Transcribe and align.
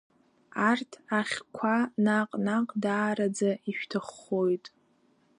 Арҭ 0.69 0.91
ахьқәа 1.19 1.75
наҟ-наҟ 2.03 2.69
даараӡа 2.83 3.49
ишәҭаххоит… 3.69 4.65